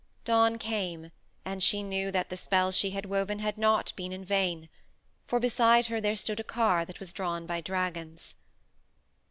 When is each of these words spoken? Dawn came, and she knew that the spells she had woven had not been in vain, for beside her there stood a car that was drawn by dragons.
Dawn 0.23 0.57
came, 0.57 1.11
and 1.45 1.61
she 1.61 1.83
knew 1.83 2.09
that 2.11 2.29
the 2.31 2.35
spells 2.35 2.75
she 2.75 2.89
had 2.89 3.05
woven 3.05 3.37
had 3.37 3.55
not 3.55 3.93
been 3.95 4.11
in 4.11 4.25
vain, 4.25 4.67
for 5.27 5.39
beside 5.39 5.85
her 5.85 6.01
there 6.01 6.15
stood 6.15 6.39
a 6.39 6.43
car 6.43 6.83
that 6.85 6.99
was 6.99 7.13
drawn 7.13 7.45
by 7.45 7.61
dragons. 7.61 8.33